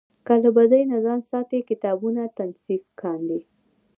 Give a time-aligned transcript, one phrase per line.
[0.43, 3.39] له بدۍ نه ځان ساتي کتابونه تصنیف کاندي.